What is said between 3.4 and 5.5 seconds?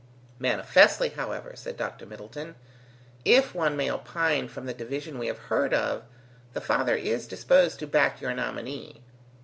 one may opine from the division we have